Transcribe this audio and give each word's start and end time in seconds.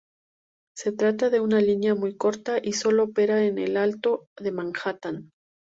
Se 0.75 0.91
trata 0.93 1.29
de 1.29 1.41
una 1.41 1.61
línea 1.61 1.93
muy 1.93 2.17
corta, 2.17 2.57
y 2.59 2.73
sólo 2.73 3.03
opera 3.03 3.43
en 3.45 3.59
el 3.59 3.77
Alto 3.77 4.29
Manhattan. 4.51 5.29